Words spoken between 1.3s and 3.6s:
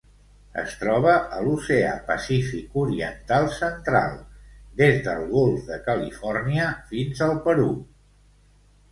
l'Oceà Pacífic oriental